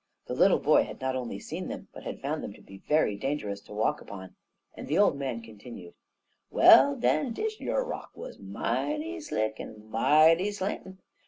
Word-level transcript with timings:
The 0.25 0.33
little 0.33 0.57
boy 0.57 0.85
had 0.85 0.99
not 0.99 1.15
only 1.15 1.37
seen 1.37 1.67
them, 1.67 1.87
but 1.93 2.01
had 2.05 2.19
found 2.23 2.43
them 2.43 2.53
to 2.53 2.61
be 2.63 2.79
very 2.87 3.15
dangerous 3.15 3.61
to 3.61 3.71
walk 3.71 4.01
upon, 4.01 4.33
and 4.73 4.87
the 4.87 4.97
old 4.97 5.15
man 5.15 5.43
continued: 5.43 5.93
"Well, 6.49 6.95
den, 6.95 7.33
dish 7.33 7.59
yer 7.59 7.83
rock 7.83 8.09
wuz 8.15 8.39
mighty 8.39 9.19
slick 9.19 9.59
en 9.59 9.91
mighty 9.91 10.49
slantin'. 10.51 10.97